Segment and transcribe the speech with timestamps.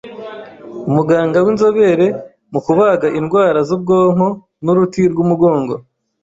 [0.89, 2.07] Umuganga w’inzobere
[2.51, 4.25] mu kubaga indwara z’ubwonko
[4.63, 5.73] n’uruti rw’umugongo